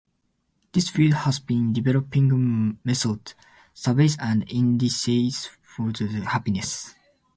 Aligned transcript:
This 0.71 0.89
field 0.89 1.13
has 1.13 1.37
been 1.37 1.73
developing 1.73 2.79
methods, 2.83 3.35
surveys 3.71 4.17
and 4.17 4.49
indices 4.49 5.51
to 5.75 5.83
measure 5.83 6.23
happiness. 6.25 6.95